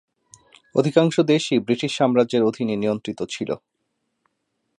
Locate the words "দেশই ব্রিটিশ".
1.23-1.91